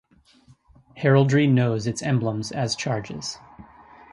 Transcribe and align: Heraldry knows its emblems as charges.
Heraldry 0.97 1.45
knows 1.45 1.85
its 1.85 2.01
emblems 2.01 2.51
as 2.51 2.75
charges. 2.75 3.37